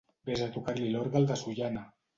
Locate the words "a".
0.45-0.47